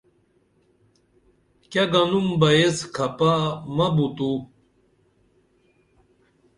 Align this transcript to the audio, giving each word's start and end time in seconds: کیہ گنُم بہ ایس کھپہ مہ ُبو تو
کیہ 1.71 1.85
گنُم 1.91 2.27
بہ 2.39 2.49
ایس 2.55 2.77
کھپہ 2.95 3.31
مہ 3.75 3.85
ُبو 3.93 4.07
تو 4.17 4.31